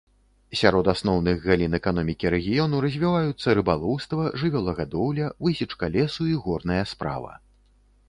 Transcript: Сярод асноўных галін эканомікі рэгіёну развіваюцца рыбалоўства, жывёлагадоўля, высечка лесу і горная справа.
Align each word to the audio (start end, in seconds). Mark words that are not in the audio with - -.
Сярод 0.59 0.85
асноўных 0.93 1.43
галін 1.51 1.77
эканомікі 1.79 2.31
рэгіёну 2.35 2.81
развіваюцца 2.87 3.47
рыбалоўства, 3.61 4.21
жывёлагадоўля, 4.45 5.31
высечка 5.47 5.95
лесу 6.01 6.21
і 6.35 6.39
горная 6.49 6.85
справа. 6.97 7.33